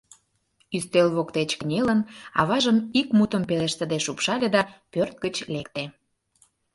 Ӱстел 0.75 1.07
воктеч 1.15 1.49
кынелын, 1.59 1.99
аважым 2.39 2.77
ик 2.99 3.07
мутым 3.17 3.43
пелештыде 3.49 3.97
шупшале 4.05 4.47
да 4.55 4.61
пӧрт 4.91 5.15
гыч 5.23 5.35
лекте. 5.53 5.83